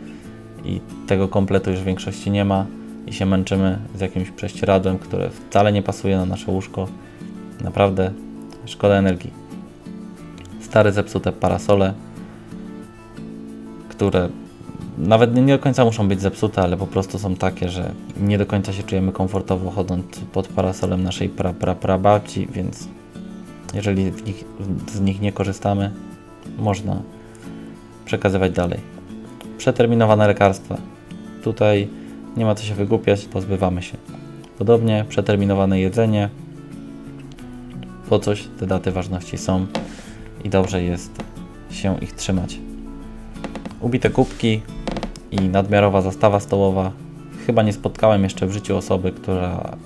i 0.65 0.81
tego 1.07 1.29
kompletu 1.29 1.71
już 1.71 1.81
w 1.81 1.85
większości 1.85 2.31
nie 2.31 2.45
ma 2.45 2.67
i 3.07 3.13
się 3.13 3.27
męczymy 3.27 3.79
z 3.95 4.01
jakimś 4.01 4.31
prześcieradłem, 4.31 4.99
które 4.99 5.31
wcale 5.31 5.73
nie 5.73 5.83
pasuje 5.83 6.17
na 6.17 6.27
nasze 6.27 6.53
łóżko. 6.53 6.89
Naprawdę 7.61 8.11
szkoda 8.65 8.95
energii. 8.95 9.31
Stare 10.61 10.93
zepsute 10.93 11.33
parasole, 11.33 11.95
które 13.89 14.29
nawet 14.99 15.35
nie 15.35 15.57
do 15.57 15.59
końca 15.59 15.85
muszą 15.85 16.09
być 16.09 16.21
zepsute, 16.21 16.63
ale 16.63 16.77
po 16.77 16.87
prostu 16.87 17.19
są 17.19 17.37
takie, 17.37 17.69
że 17.69 17.93
nie 18.21 18.39
do 18.39 18.47
końca 18.47 18.73
się 18.73 18.83
czujemy 18.83 19.13
komfortowo 19.13 19.71
chodząc 19.71 20.05
pod 20.33 20.49
parasolem 20.49 21.03
naszej 21.03 21.29
pra, 21.29 21.53
pra, 21.53 21.75
pra 21.75 21.99
babci, 21.99 22.49
więc 22.53 22.89
jeżeli 23.75 24.11
z 24.11 24.25
nich, 24.25 24.45
z 24.93 25.01
nich 25.01 25.21
nie 25.21 25.33
korzystamy, 25.33 25.91
można 26.59 27.03
przekazywać 28.05 28.53
dalej. 28.53 28.81
Przeterminowane 29.59 30.27
lekarstwa. 30.27 30.77
Tutaj 31.43 31.89
nie 32.37 32.45
ma 32.45 32.55
co 32.55 32.65
się 32.65 32.75
wygłupiać, 32.75 33.25
pozbywamy 33.25 33.83
się. 33.83 33.97
Podobnie 34.59 35.05
przeterminowane 35.09 35.81
jedzenie. 35.81 36.29
Po 38.09 38.19
coś 38.19 38.45
te 38.61 38.67
daty 38.67 38.93
ważności 38.93 39.39
są 39.39 39.67
i 40.45 40.51
dobrze 40.51 40.83
jest 40.83 41.11
się 41.71 41.99
ich 42.01 42.13
trzymać. 42.13 42.59
Ubite 43.81 44.11
kubki 44.11 44.61
i 45.31 45.37
nadmiarowa 45.37 46.03
zastawa 46.03 46.41
stołowa. 46.41 46.93
Chyba 47.47 47.63
nie 47.63 47.73
spotkałem 47.73 48.23
jeszcze 48.23 48.47
w 48.47 48.53
życiu 48.53 48.77
osoby, 48.77 49.13
która 49.13 49.77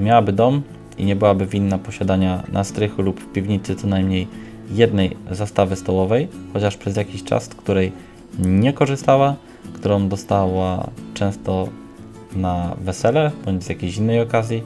miałaby 0.00 0.32
dom 0.32 0.62
i 0.98 1.04
nie 1.04 1.16
byłaby 1.16 1.46
winna 1.46 1.78
posiadania 1.78 2.42
na 2.52 2.64
strychu 2.64 3.02
lub 3.02 3.20
w 3.20 3.32
piwnicy 3.32 3.76
co 3.76 3.86
najmniej 3.86 4.28
jednej 4.70 5.16
zastawy 5.30 5.76
stołowej, 5.76 6.28
chociaż 6.52 6.76
przez 6.76 6.96
jakiś 6.96 7.24
czas, 7.24 7.44
z 7.44 7.48
której 7.48 7.92
nie 8.38 8.72
korzystała, 8.72 9.36
którą 9.72 10.08
dostała 10.08 10.90
często 11.14 11.68
na 12.38 12.76
wesele 12.80 13.30
bądź 13.44 13.64
z 13.64 13.68
jakiejś 13.68 13.96
innej 13.96 14.20
okazji 14.20 14.62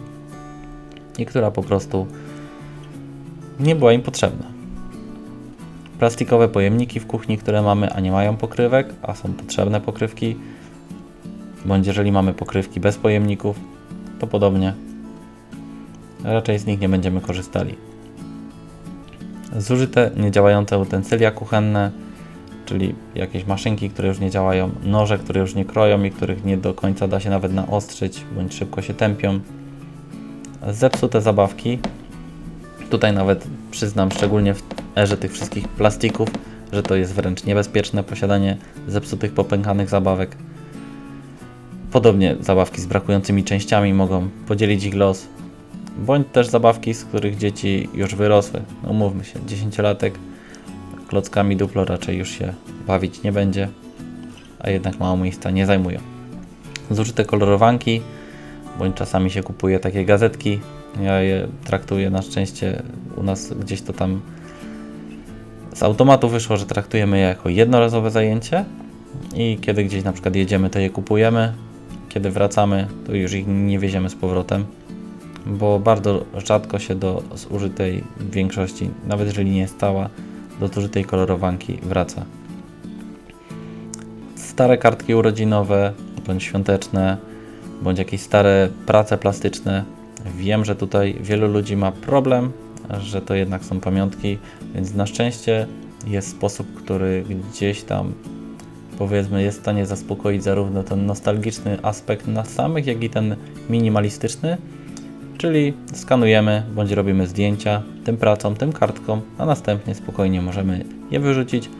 i 1.18 1.26
która 1.26 1.50
po 1.50 1.62
prostu 1.62 2.06
nie 3.60 3.76
była 3.76 3.92
im 3.92 4.02
potrzebna. 4.02 4.46
Plastikowe 5.98 6.48
pojemniki 6.48 7.00
w 7.00 7.06
kuchni, 7.06 7.38
które 7.38 7.62
mamy, 7.62 7.92
a 7.92 8.00
nie 8.00 8.12
mają 8.12 8.36
pokrywek, 8.36 8.94
a 9.02 9.14
są 9.14 9.32
potrzebne 9.32 9.80
pokrywki, 9.80 10.36
bądź 11.64 11.86
jeżeli 11.86 12.12
mamy 12.12 12.34
pokrywki 12.34 12.80
bez 12.80 12.96
pojemników, 12.96 13.56
to 14.18 14.26
podobnie 14.26 14.74
raczej 16.24 16.58
z 16.58 16.66
nich 16.66 16.80
nie 16.80 16.88
będziemy 16.88 17.20
korzystali. 17.20 17.74
Zużyte, 19.58 20.10
niedziałające 20.16 20.78
utensylia 20.78 21.30
kuchenne, 21.30 21.90
czyli 22.66 22.94
jakieś 23.14 23.46
maszynki, 23.46 23.90
które 23.90 24.08
już 24.08 24.18
nie 24.18 24.30
działają, 24.30 24.70
noże, 24.84 25.18
które 25.18 25.40
już 25.40 25.54
nie 25.54 25.64
kroją 25.64 26.02
i 26.04 26.10
których 26.10 26.44
nie 26.44 26.56
do 26.56 26.74
końca 26.74 27.08
da 27.08 27.20
się 27.20 27.30
nawet 27.30 27.54
naostrzyć, 27.54 28.24
bądź 28.36 28.54
szybko 28.54 28.82
się 28.82 28.94
tępią. 28.94 29.40
Zepsute 30.68 31.20
zabawki. 31.20 31.78
Tutaj 32.90 33.12
nawet 33.12 33.46
przyznam, 33.70 34.10
szczególnie 34.10 34.54
w 34.54 34.62
erze 34.96 35.16
tych 35.16 35.32
wszystkich 35.32 35.68
plastików, 35.68 36.28
że 36.72 36.82
to 36.82 36.96
jest 36.96 37.14
wręcz 37.14 37.44
niebezpieczne 37.44 38.02
posiadanie 38.02 38.56
zepsutych, 38.88 39.32
popękanych 39.32 39.88
zabawek. 39.88 40.36
Podobnie 41.92 42.36
zabawki 42.40 42.80
z 42.80 42.86
brakującymi 42.86 43.44
częściami 43.44 43.94
mogą 43.94 44.28
podzielić 44.46 44.84
ich 44.84 44.94
los, 44.94 45.26
bądź 45.98 46.26
też 46.32 46.46
zabawki, 46.46 46.94
z 46.94 47.04
których 47.04 47.36
dzieci 47.36 47.88
już 47.94 48.14
wyrosły. 48.14 48.60
No 48.82 48.92
mówmy 48.92 49.24
się, 49.24 49.40
dziesięciolatek 49.46 50.18
klockami 51.12 51.56
duplo 51.56 51.84
raczej 51.84 52.18
już 52.18 52.30
się 52.30 52.54
bawić 52.86 53.22
nie 53.22 53.32
będzie, 53.32 53.68
a 54.58 54.70
jednak 54.70 54.98
mało 54.98 55.16
miejsca 55.16 55.50
nie 55.50 55.66
zajmują. 55.66 56.00
Zużyte 56.90 57.24
kolorowanki, 57.24 58.00
bądź 58.78 58.96
czasami 58.96 59.30
się 59.30 59.42
kupuje 59.42 59.80
takie 59.80 60.04
gazetki. 60.04 60.60
Ja 61.02 61.20
je 61.20 61.48
traktuję 61.64 62.10
na 62.10 62.22
szczęście 62.22 62.82
u 63.16 63.22
nas 63.22 63.52
gdzieś 63.52 63.82
to 63.82 63.92
tam 63.92 64.20
z 65.74 65.82
automatu 65.82 66.28
wyszło, 66.28 66.56
że 66.56 66.66
traktujemy 66.66 67.18
je 67.18 67.24
jako 67.24 67.48
jednorazowe 67.48 68.10
zajęcie 68.10 68.64
i 69.34 69.58
kiedy 69.60 69.84
gdzieś 69.84 70.04
na 70.04 70.12
przykład 70.12 70.36
jedziemy, 70.36 70.70
to 70.70 70.78
je 70.78 70.90
kupujemy. 70.90 71.52
Kiedy 72.08 72.30
wracamy, 72.30 72.86
to 73.06 73.14
już 73.14 73.32
ich 73.32 73.46
nie 73.46 73.78
wieziemy 73.78 74.10
z 74.10 74.14
powrotem 74.14 74.64
bo 75.46 75.78
bardzo 75.78 76.24
rzadko 76.46 76.78
się 76.78 76.94
do 76.94 77.22
zużytej 77.34 78.04
większości, 78.30 78.90
nawet 79.06 79.26
jeżeli 79.26 79.50
nie 79.50 79.60
jest 79.60 79.74
stała, 79.74 80.08
do 80.62 80.68
zużytej 80.68 81.04
kolorowanki 81.04 81.78
wraca. 81.82 82.24
Stare 84.36 84.78
kartki 84.78 85.14
urodzinowe, 85.14 85.92
bądź 86.26 86.42
świąteczne, 86.42 87.16
bądź 87.82 87.98
jakieś 87.98 88.20
stare 88.20 88.68
prace 88.86 89.18
plastyczne. 89.18 89.84
Wiem, 90.36 90.64
że 90.64 90.76
tutaj 90.76 91.16
wielu 91.20 91.48
ludzi 91.48 91.76
ma 91.76 91.92
problem, 91.92 92.52
że 93.00 93.22
to 93.22 93.34
jednak 93.34 93.64
są 93.64 93.80
pamiątki, 93.80 94.38
więc 94.74 94.94
na 94.94 95.06
szczęście 95.06 95.66
jest 96.06 96.28
sposób, 96.28 96.74
który 96.74 97.24
gdzieś 97.24 97.82
tam 97.82 98.12
powiedzmy 98.98 99.42
jest 99.42 99.58
w 99.58 99.60
stanie 99.60 99.86
zaspokoić 99.86 100.42
zarówno 100.42 100.82
ten 100.82 101.06
nostalgiczny 101.06 101.78
aspekt 101.82 102.26
na 102.26 102.44
samych, 102.44 102.86
jak 102.86 103.02
i 103.02 103.10
ten 103.10 103.36
minimalistyczny, 103.70 104.58
Czyli 105.42 105.72
skanujemy 105.92 106.62
bądź 106.74 106.90
robimy 106.90 107.26
zdjęcia 107.26 107.82
tym 108.04 108.16
pracom, 108.16 108.54
tym 108.54 108.72
kartkom, 108.72 109.20
a 109.38 109.46
następnie 109.46 109.94
spokojnie 109.94 110.42
możemy 110.42 110.84
je 111.10 111.20
wyrzucić 111.20 111.70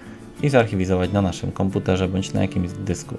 i 0.42 0.48
zarchiwizować 0.48 1.12
na 1.12 1.22
naszym 1.22 1.52
komputerze 1.52 2.08
bądź 2.08 2.32
na 2.32 2.42
jakimś 2.42 2.70
dysku. 2.72 3.16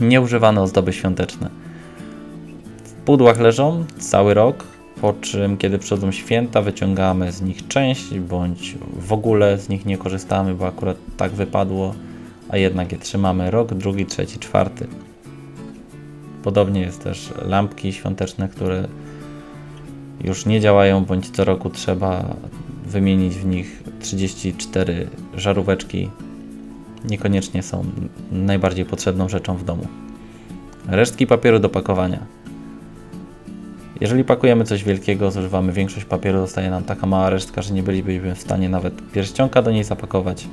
Nieużywane 0.00 0.62
ozdoby 0.62 0.92
świąteczne. 0.92 1.50
W 2.84 2.92
pudłach 2.92 3.40
leżą 3.40 3.84
cały 3.98 4.34
rok, 4.34 4.64
po 5.00 5.12
czym 5.12 5.56
kiedy 5.56 5.78
przychodzą 5.78 6.12
święta 6.12 6.62
wyciągamy 6.62 7.32
z 7.32 7.42
nich 7.42 7.68
część 7.68 8.18
bądź 8.18 8.74
w 8.98 9.12
ogóle 9.12 9.58
z 9.58 9.68
nich 9.68 9.86
nie 9.86 9.98
korzystamy, 9.98 10.54
bo 10.54 10.66
akurat 10.66 10.96
tak 11.16 11.32
wypadło, 11.32 11.94
a 12.48 12.56
jednak 12.56 12.92
je 12.92 12.98
trzymamy 12.98 13.50
rok, 13.50 13.74
drugi, 13.74 14.06
trzeci, 14.06 14.38
czwarty. 14.38 14.86
Podobnie 16.42 16.80
jest 16.80 17.04
też 17.04 17.32
lampki 17.44 17.92
świąteczne, 17.92 18.48
które 18.48 18.88
już 20.24 20.46
nie 20.46 20.60
działają, 20.60 21.04
bądź 21.04 21.30
co 21.30 21.44
roku 21.44 21.70
trzeba 21.70 22.36
wymienić 22.86 23.34
w 23.34 23.46
nich 23.46 23.82
34 24.00 25.08
żaróweczki. 25.36 26.10
Niekoniecznie 27.04 27.62
są 27.62 27.84
najbardziej 28.32 28.84
potrzebną 28.84 29.28
rzeczą 29.28 29.56
w 29.56 29.64
domu. 29.64 29.86
Resztki 30.88 31.26
papieru 31.26 31.58
do 31.58 31.68
pakowania. 31.68 32.18
Jeżeli 34.00 34.24
pakujemy 34.24 34.64
coś 34.64 34.84
wielkiego, 34.84 35.30
zużywamy 35.30 35.72
większość 35.72 36.06
papieru, 36.06 36.38
zostaje 36.38 36.70
nam 36.70 36.84
taka 36.84 37.06
mała 37.06 37.30
resztka, 37.30 37.62
że 37.62 37.74
nie 37.74 37.82
bylibyśmy 37.82 38.34
w 38.34 38.40
stanie 38.40 38.68
nawet 38.68 39.12
pierścionka 39.12 39.62
do 39.62 39.70
niej 39.70 39.84
zapakować. 39.84 40.48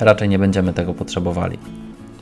Raczej 0.00 0.28
nie 0.28 0.38
będziemy 0.38 0.72
tego 0.72 0.94
potrzebowali. 0.94 1.58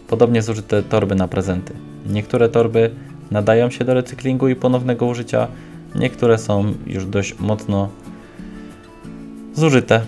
Podobnie 0.09 0.43
zużyte 0.43 0.83
torby 0.83 1.15
na 1.15 1.29
prezenty. 1.29 1.75
Niektóre 2.07 2.49
torby 2.49 2.91
nadają 3.31 3.71
się 3.71 3.85
do 3.85 3.95
recyklingu 3.95 4.49
i 4.49 4.57
ponownego 4.57 5.07
użycia, 5.07 5.49
Niektóre 5.95 6.39
są 6.39 6.75
już 6.87 7.07
dość 7.07 7.39
mocno 7.39 7.89
zużyte 9.55 10.01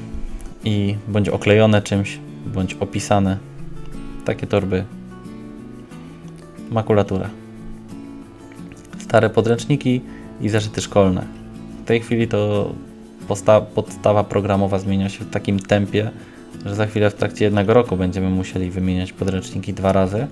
i 0.64 0.96
bądź 1.08 1.28
oklejone 1.28 1.82
czymś, 1.82 2.18
bądź 2.46 2.74
opisane. 2.74 3.38
Takie 4.24 4.46
torby. 4.46 4.84
Makulatura. 6.70 7.30
Stare 8.98 9.30
podręczniki 9.30 10.00
i 10.40 10.48
zeszyty 10.48 10.80
szkolne. 10.80 11.26
W 11.82 11.84
tej 11.84 12.00
chwili 12.00 12.28
to 12.28 12.72
podstawa 13.74 14.24
programowa 14.24 14.78
zmienia 14.78 15.08
się 15.08 15.24
w 15.24 15.30
takim 15.30 15.60
tempie, 15.60 16.10
że 16.64 16.74
za 16.74 16.86
chwilę 16.86 17.10
w 17.10 17.14
trakcie 17.14 17.44
jednego 17.44 17.74
roku 17.74 17.96
będziemy 17.96 18.30
musieli 18.30 18.70
wymieniać 18.70 19.12
podręczniki 19.12 19.74
dwa 19.74 19.92
razy, 19.92 20.26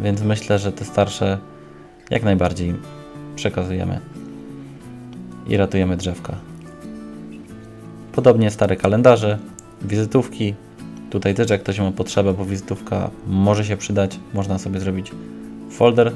więc 0.00 0.22
myślę, 0.22 0.58
że 0.58 0.72
te 0.72 0.84
starsze 0.84 1.38
jak 2.10 2.22
najbardziej 2.22 2.74
przekazujemy. 3.36 4.13
I 5.46 5.56
ratujemy 5.56 5.96
drzewka. 5.96 6.34
Podobnie 8.12 8.50
stare 8.50 8.76
kalendarze, 8.76 9.38
wizytówki. 9.82 10.54
Tutaj 11.10 11.34
też 11.34 11.50
jak 11.50 11.62
ktoś 11.62 11.80
ma 11.80 11.92
potrzebę, 11.92 12.32
bo 12.32 12.44
wizytówka 12.44 13.10
może 13.26 13.64
się 13.64 13.76
przydać, 13.76 14.18
można 14.34 14.58
sobie 14.58 14.80
zrobić 14.80 15.12
folder 15.70 16.12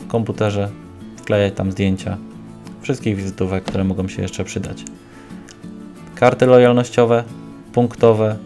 w 0.00 0.06
komputerze, 0.06 0.68
wklejać 1.16 1.54
tam 1.54 1.72
zdjęcia 1.72 2.18
wszystkich 2.80 3.16
wizytówek, 3.16 3.64
które 3.64 3.84
mogą 3.84 4.08
się 4.08 4.22
jeszcze 4.22 4.44
przydać. 4.44 4.84
Karty 6.14 6.46
lojalnościowe, 6.46 7.24
punktowe, 7.72 8.36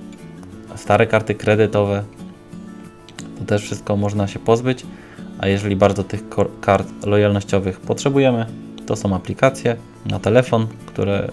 stare 0.76 1.06
karty 1.06 1.34
kredytowe. 1.34 2.04
To 3.38 3.44
też 3.44 3.62
wszystko 3.62 3.96
można 3.96 4.28
się 4.28 4.38
pozbyć, 4.38 4.86
a 5.38 5.46
jeżeli 5.48 5.76
bardzo 5.76 6.04
tych 6.04 6.22
kart 6.60 7.06
lojalnościowych 7.06 7.80
potrzebujemy, 7.80 8.46
to 8.86 8.96
są 8.96 9.14
aplikacje 9.14 9.76
na 10.06 10.18
telefon, 10.18 10.66
które 10.86 11.28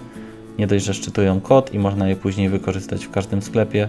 nie 0.58 0.66
dość, 0.66 0.84
że 0.84 0.94
szczytują 0.94 1.40
kod 1.40 1.74
i 1.74 1.78
można 1.78 2.08
je 2.08 2.16
później 2.16 2.48
wykorzystać 2.48 3.04
w 3.06 3.10
każdym 3.10 3.42
sklepie, 3.42 3.88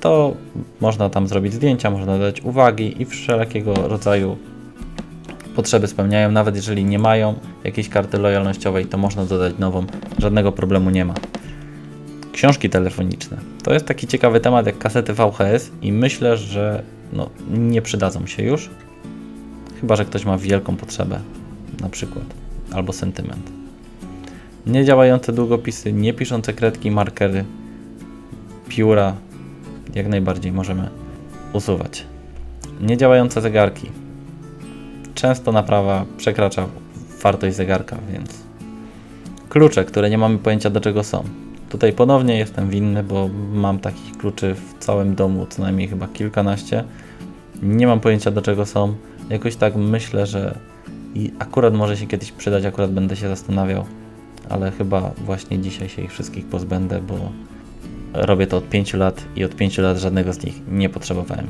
to 0.00 0.34
można 0.80 1.10
tam 1.10 1.26
zrobić 1.28 1.52
zdjęcia, 1.52 1.90
można 1.90 2.12
dodać 2.12 2.42
uwagi 2.42 3.02
i 3.02 3.04
wszelkiego 3.04 3.74
rodzaju 3.74 4.36
potrzeby 5.56 5.86
spełniają, 5.86 6.32
nawet 6.32 6.56
jeżeli 6.56 6.84
nie 6.84 6.98
mają 6.98 7.34
jakiejś 7.64 7.88
karty 7.88 8.18
lojalnościowej, 8.18 8.86
to 8.86 8.98
można 8.98 9.24
dodać 9.24 9.58
nową, 9.58 9.86
żadnego 10.18 10.52
problemu 10.52 10.90
nie 10.90 11.04
ma. 11.04 11.14
Książki 12.32 12.70
telefoniczne. 12.70 13.36
To 13.62 13.72
jest 13.74 13.86
taki 13.86 14.06
ciekawy 14.06 14.40
temat 14.40 14.66
jak 14.66 14.78
kasety 14.78 15.14
VHS 15.14 15.70
i 15.82 15.92
myślę, 15.92 16.36
że 16.36 16.82
no, 17.12 17.30
nie 17.50 17.82
przydadzą 17.82 18.26
się 18.26 18.42
już, 18.42 18.70
chyba 19.80 19.96
że 19.96 20.04
ktoś 20.04 20.24
ma 20.24 20.38
wielką 20.38 20.76
potrzebę, 20.76 21.20
na 21.80 21.88
przykład, 21.88 22.24
albo 22.72 22.92
sentyment. 22.92 23.50
Niedziałające 24.66 25.32
długopisy, 25.32 25.92
niepiszące 25.92 26.52
kredki, 26.52 26.90
markery, 26.90 27.44
pióra, 28.68 29.14
jak 29.94 30.08
najbardziej 30.08 30.52
możemy 30.52 30.88
usuwać. 31.52 32.06
Niedziałające 32.80 33.40
zegarki. 33.40 33.90
Często 35.14 35.52
naprawa 35.52 36.04
przekracza 36.16 36.68
wartość 37.22 37.56
zegarka, 37.56 37.96
więc 38.12 38.30
klucze, 39.48 39.84
które 39.84 40.10
nie 40.10 40.18
mamy 40.18 40.38
pojęcia 40.38 40.70
do 40.70 40.80
czego 40.80 41.04
są. 41.04 41.24
Tutaj 41.68 41.92
ponownie 41.92 42.38
jestem 42.38 42.70
winny, 42.70 43.02
bo 43.02 43.28
mam 43.52 43.78
takich 43.78 44.16
kluczy 44.18 44.54
w 44.54 44.84
całym 44.84 45.14
domu, 45.14 45.46
co 45.50 45.62
najmniej 45.62 45.88
chyba 45.88 46.08
kilkanaście. 46.08 46.84
Nie 47.62 47.86
mam 47.86 48.00
pojęcia 48.00 48.30
do 48.30 48.42
czego 48.42 48.66
są. 48.66 48.94
Jakoś 49.30 49.56
tak 49.56 49.76
myślę, 49.76 50.26
że 50.26 50.58
i 51.16 51.32
akurat 51.38 51.74
może 51.74 51.96
się 51.96 52.06
kiedyś 52.06 52.32
przydać, 52.32 52.64
akurat 52.64 52.92
będę 52.92 53.16
się 53.16 53.28
zastanawiał, 53.28 53.84
ale 54.48 54.70
chyba 54.70 55.10
właśnie 55.24 55.58
dzisiaj 55.58 55.88
się 55.88 56.02
ich 56.02 56.12
wszystkich 56.12 56.46
pozbędę, 56.46 57.00
bo 57.00 57.18
robię 58.12 58.46
to 58.46 58.56
od 58.56 58.68
5 58.68 58.94
lat 58.94 59.24
i 59.36 59.44
od 59.44 59.56
5 59.56 59.78
lat 59.78 59.98
żadnego 59.98 60.32
z 60.32 60.44
nich 60.44 60.54
nie 60.68 60.88
potrzebowałem. 60.88 61.46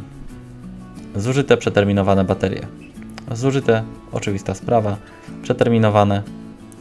Zużyte 1.16 1.56
przeterminowane 1.56 2.24
baterie. 2.24 2.66
Zużyte, 3.32 3.82
oczywista 4.12 4.54
sprawa, 4.54 4.96
przeterminowane. 5.42 6.22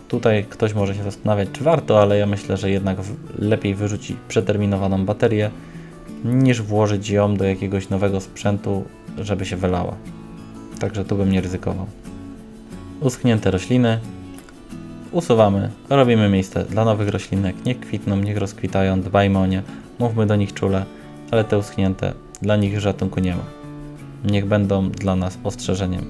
Tutaj 0.08 0.46
ktoś 0.50 0.74
może 0.74 0.96
się 0.96 1.04
zastanawiać, 1.04 1.50
czy 1.54 1.63
warto, 1.63 2.01
ale 2.01 2.18
ja 2.18 2.25
myślę, 2.25 2.58
że 2.58 2.70
jednak 2.70 2.98
lepiej 3.39 3.75
wyrzucić 3.75 4.18
przeterminowaną 4.27 5.06
baterię, 5.06 5.51
niż 6.24 6.62
włożyć 6.62 7.10
ją 7.10 7.36
do 7.36 7.46
jakiegoś 7.46 7.89
nowego 7.89 8.22
sprzętu, 8.22 8.84
żeby 9.18 9.46
się 9.46 9.56
wylała. 9.56 9.96
Także 10.80 11.06
tu 11.06 11.18
bym 11.18 11.32
nie 11.32 11.42
ryzykował. 11.42 11.86
Uschnięte 13.02 13.52
rośliny. 13.52 14.00
Usuwamy, 15.12 15.70
robimy 15.90 16.30
miejsce 16.30 16.66
dla 16.66 16.86
nowych 16.86 17.10
roślinek. 17.10 17.56
Niech 17.66 17.80
kwitną, 17.80 18.18
niech 18.18 18.38
rozkwitają, 18.38 19.01
dbajmy 19.01 19.40
o 19.40 19.46
nie, 19.46 19.64
mówmy 20.00 20.25
do 20.25 20.36
nich 20.36 20.53
czule, 20.53 20.86
ale 21.31 21.44
te 21.44 21.58
uschnięte, 21.58 22.14
dla 22.42 22.55
nich 22.55 22.84
ratunku 22.84 23.20
nie 23.20 23.36
ma. 23.36 23.44
Niech 24.25 24.46
będą 24.46 24.90
dla 24.90 25.16
nas 25.16 25.38
ostrzeżeniem, 25.44 26.05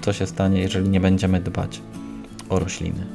co 0.00 0.12
się 0.12 0.26
stanie, 0.26 0.60
jeżeli 0.60 0.88
nie 0.88 1.00
będziemy 1.00 1.40
dbać 1.40 1.80
o 2.48 2.58
rośliny. 2.58 3.06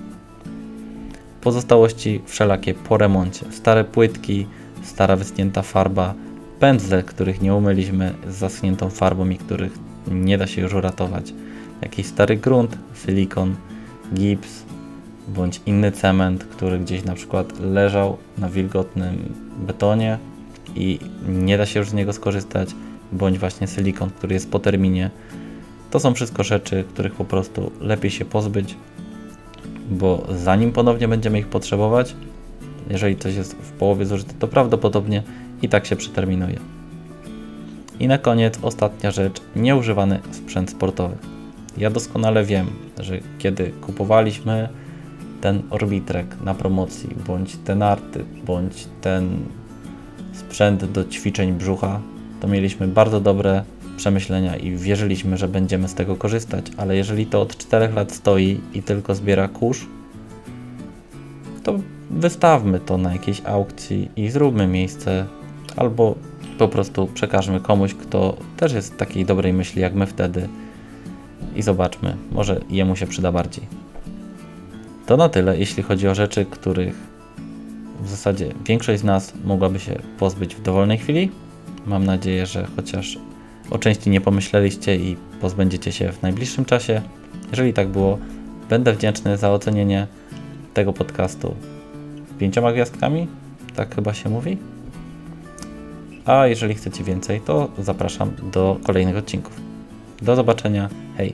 Pozostałości 1.42 2.22
wszelakie 2.26 2.74
po 2.74 2.98
remoncie. 2.98 3.46
Stare 3.52 3.84
płytki, 3.84 4.48
stara 4.84 5.16
wyschnięta 5.16 5.62
farba, 5.62 6.14
pędzle, 6.60 7.04
których 7.04 7.42
nie 7.42 7.56
umyliśmy 7.56 8.14
z 8.28 8.36
zaschniętą 8.36 8.90
farbą 8.90 9.30
i 9.30 9.38
których 9.38 9.72
nie 10.12 10.38
da 10.38 10.48
się 10.48 10.62
już 10.62 10.74
uratować. 10.74 11.34
Jakiś 11.82 12.06
stary 12.06 12.38
grunt, 12.38 12.78
silikon, 13.06 13.56
gips 14.14 14.64
bądź 15.28 15.62
inny 15.66 15.92
cement, 15.92 16.44
który 16.44 16.80
gdzieś 16.80 17.04
na 17.04 17.16
przykład 17.16 17.60
leżał 17.60 18.18
na 18.38 18.50
wilgotnym 18.50 19.34
betonie 19.60 20.18
i 20.76 21.00
nie 21.28 21.58
da 21.58 21.66
się 21.66 21.80
już 21.80 21.90
z 21.90 21.94
niego 21.94 22.14
skorzystać, 22.14 22.70
bądź 23.12 23.40
właśnie 23.40 23.68
silikon, 23.68 24.10
który 24.10 24.34
jest 24.34 24.52
po 24.52 24.60
terminie. 24.60 25.10
To 25.92 26.00
są 26.00 26.14
wszystko 26.14 26.44
rzeczy, 26.44 26.84
których 26.94 27.14
po 27.14 27.26
prostu 27.26 27.72
lepiej 27.80 28.12
się 28.12 28.26
pozbyć, 28.26 28.76
bo 29.92 30.28
zanim 30.36 30.72
ponownie 30.72 31.08
będziemy 31.08 31.40
ich 31.40 31.48
potrzebować, 31.48 32.16
jeżeli 32.90 33.16
coś 33.16 33.36
jest 33.36 33.54
w 33.54 33.72
połowie 33.72 34.06
zużyte, 34.06 34.34
to 34.40 34.48
prawdopodobnie 34.48 35.24
i 35.62 35.70
tak 35.70 35.86
się 35.86 35.96
przeterminuje. 35.96 36.60
I 38.00 38.08
na 38.08 38.18
koniec 38.18 38.60
ostatnia 38.62 39.12
rzecz, 39.12 39.42
nieużywany 39.56 40.20
sprzęt 40.32 40.70
sportowy. 40.70 41.31
Ja 41.78 41.90
doskonale 41.90 42.44
wiem, 42.44 42.68
że 43.00 43.20
kiedy 43.40 43.72
kupowaliśmy 43.82 44.70
ten 45.42 45.62
orbitrek 45.70 46.42
na 46.44 46.54
promocji, 46.54 47.10
bądź 47.28 47.56
te 47.56 47.76
narty, 47.76 48.26
bądź 48.46 48.88
ten 49.02 49.38
sprzęt 50.34 50.86
do 50.86 51.06
ćwiczeń 51.06 51.54
brzucha, 51.54 52.02
to 52.40 52.48
mieliśmy 52.48 52.88
bardzo 52.88 53.22
dobre 53.22 53.64
przemyślenia 53.98 54.56
i 54.56 54.76
wierzyliśmy, 54.76 55.38
że 55.38 55.48
będziemy 55.48 55.88
z 55.88 55.94
tego 55.94 56.16
korzystać, 56.16 56.66
ale 56.78 56.96
jeżeli 56.96 57.26
to 57.26 57.42
od 57.42 57.58
4 57.58 57.94
lat 57.94 58.12
stoi 58.12 58.60
i 58.74 58.84
tylko 58.84 59.16
zbiera 59.16 59.48
kurz, 59.48 59.88
to 61.64 61.80
wystawmy 62.10 62.80
to 62.80 62.98
na 62.98 63.14
jakiejś 63.14 63.42
aukcji 63.46 64.10
i 64.16 64.30
zróbmy 64.30 64.68
miejsce 64.68 65.26
albo 65.76 66.16
po 66.58 66.68
prostu 66.68 67.08
przekażmy 67.08 67.60
komuś, 67.60 67.94
kto 67.94 68.38
też 68.58 68.74
jest 68.74 68.98
takiej 68.98 69.26
dobrej 69.26 69.54
myśli 69.54 69.82
jak 69.82 69.96
my 69.96 70.06
wtedy 70.06 70.48
i 71.56 71.62
zobaczmy, 71.62 72.18
może 72.32 72.62
jemu 72.70 72.96
się 72.96 73.08
przyda 73.08 73.32
bardziej. 73.32 73.68
To 75.06 75.18
na 75.18 75.30
tyle, 75.30 75.58
jeśli 75.58 75.84
chodzi 75.84 76.08
o 76.08 76.16
rzeczy, 76.16 76.46
których 76.46 76.96
w 78.04 78.10
zasadzie 78.10 78.54
większość 78.66 79.02
z 79.02 79.04
nas 79.04 79.34
mogłaby 79.46 79.80
się 79.80 80.00
pozbyć 80.20 80.56
w 80.56 80.62
dowolnej 80.62 80.98
chwili. 80.98 81.32
Mam 81.86 82.06
nadzieję, 82.06 82.46
że 82.46 82.68
chociaż 82.76 83.18
o 83.70 83.78
części 83.78 84.10
nie 84.10 84.22
pomyśleliście 84.22 84.96
i 84.96 85.16
pozbędziecie 85.42 85.92
się 85.92 86.12
w 86.12 86.22
najbliższym 86.22 86.66
czasie. 86.66 87.02
Jeżeli 87.52 87.74
tak 87.74 87.88
było, 87.88 88.18
będę 88.70 88.94
wdzięczny 88.94 89.38
za 89.38 89.52
ocenienie 89.52 90.08
tego 90.74 90.94
podcastu 90.94 91.56
pięcioma 92.40 92.74
gwiazdkami. 92.74 93.28
Tak 93.76 93.96
chyba 93.96 94.14
się 94.14 94.30
mówi. 94.30 94.58
A 96.26 96.48
jeżeli 96.48 96.76
chcecie 96.76 97.04
więcej, 97.04 97.42
to 97.42 97.70
zapraszam 97.80 98.32
do 98.54 98.78
kolejnych 98.84 99.18
odcinków. 99.18 99.71
Do 100.22 100.36
zobaczenia. 100.36 100.90
Hej! 101.18 101.34